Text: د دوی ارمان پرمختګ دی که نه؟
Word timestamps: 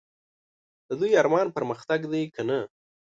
د 0.87 0.89
دوی 0.99 1.11
ارمان 1.21 1.47
پرمختګ 1.57 1.99
دی 2.11 2.23
که 2.35 2.41
نه؟ 2.49 2.59